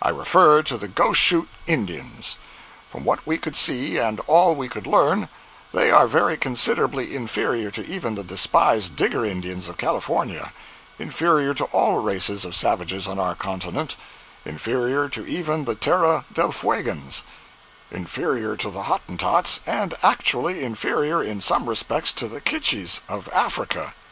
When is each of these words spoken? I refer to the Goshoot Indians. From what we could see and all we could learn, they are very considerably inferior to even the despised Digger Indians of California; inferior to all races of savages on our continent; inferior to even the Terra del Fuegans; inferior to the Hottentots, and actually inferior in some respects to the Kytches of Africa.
I 0.00 0.10
refer 0.10 0.62
to 0.62 0.78
the 0.78 0.86
Goshoot 0.86 1.48
Indians. 1.66 2.36
From 2.88 3.04
what 3.04 3.26
we 3.26 3.38
could 3.38 3.56
see 3.56 3.98
and 3.98 4.20
all 4.28 4.54
we 4.54 4.68
could 4.68 4.86
learn, 4.86 5.28
they 5.72 5.90
are 5.90 6.06
very 6.06 6.36
considerably 6.36 7.12
inferior 7.16 7.72
to 7.72 7.84
even 7.84 8.14
the 8.14 8.22
despised 8.22 8.94
Digger 8.94 9.24
Indians 9.26 9.68
of 9.68 9.76
California; 9.76 10.52
inferior 11.00 11.54
to 11.54 11.64
all 11.72 11.98
races 11.98 12.44
of 12.44 12.54
savages 12.54 13.08
on 13.08 13.18
our 13.18 13.34
continent; 13.34 13.96
inferior 14.44 15.08
to 15.08 15.26
even 15.26 15.64
the 15.64 15.74
Terra 15.74 16.24
del 16.32 16.52
Fuegans; 16.52 17.24
inferior 17.90 18.54
to 18.56 18.70
the 18.70 18.84
Hottentots, 18.84 19.58
and 19.66 19.96
actually 20.04 20.62
inferior 20.62 21.20
in 21.20 21.40
some 21.40 21.68
respects 21.68 22.12
to 22.12 22.28
the 22.28 22.40
Kytches 22.40 23.00
of 23.08 23.28
Africa. 23.32 23.92